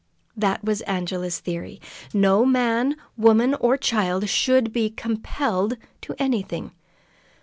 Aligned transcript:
That 0.35 0.63
was 0.63 0.81
Angela's 0.87 1.37
theory. 1.39 1.79
No 2.11 2.43
man, 2.43 2.95
woman, 3.17 3.53
or 3.53 3.77
child 3.77 4.27
should 4.29 4.73
be 4.73 4.89
compelled 4.89 5.77
to 6.01 6.15
anything. 6.17 6.71